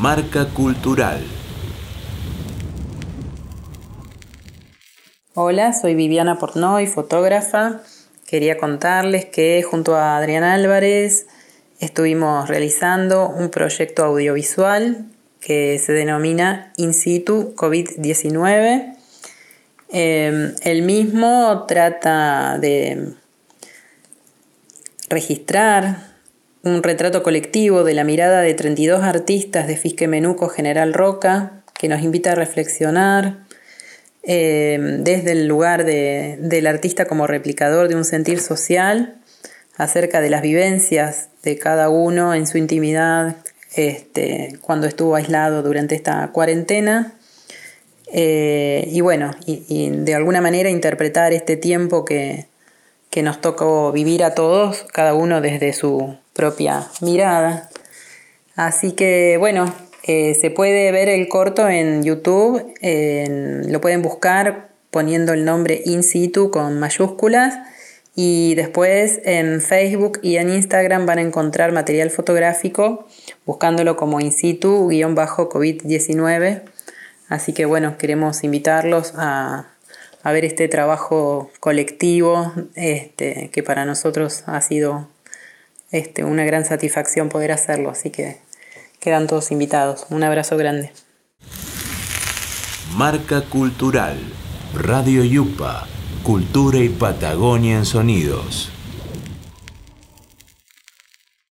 [0.00, 1.20] Marca Cultural.
[5.34, 7.80] Hola, soy Viviana Portnoy, fotógrafa.
[8.26, 11.28] Quería contarles que junto a Adrián Álvarez
[11.78, 15.06] estuvimos realizando un proyecto audiovisual
[15.40, 18.96] que se denomina In situ COVID-19.
[19.90, 23.14] Em, el mismo trata de
[25.08, 26.13] registrar
[26.64, 31.88] un retrato colectivo de la mirada de 32 artistas de Fisque Menuco General Roca, que
[31.88, 33.44] nos invita a reflexionar
[34.22, 39.16] em, desde el lugar del artista como replicador de un sentir social
[39.76, 43.36] acerca de las vivencias de cada uno en su intimidad
[43.74, 47.12] este, cuando estuvo aislado durante esta cuarentena.
[48.12, 52.46] Eh, y bueno, y, de alguna manera interpretar este tiempo que,
[53.22, 57.70] nos tocó vivir a todos, cada uno desde su propia mirada.
[58.56, 62.74] Así que bueno, eh, se puede ver el corto en YouTube,
[63.66, 67.54] lo pueden buscar poniendo el nombre in situ con mayúsculas
[68.14, 73.08] y después en Facebook y en Instagram van a encontrar material fotográfico
[73.44, 76.62] buscándolo como in situ-COVID-19.
[77.28, 79.70] Así que bueno, queremos invitarlos a,
[80.24, 85.08] ver este trabajo colectivo este, que para nosotros ha sido
[85.94, 87.90] este, una gran satisfacción poder hacerlo.
[87.90, 88.38] Así que
[89.00, 90.06] quedan todos invitados.
[90.10, 90.90] Un abrazo grande.
[92.96, 94.18] Marca Cultural,
[94.74, 95.86] Radio Yupa
[96.24, 98.73] Cultura y Patagonia en Sonidos.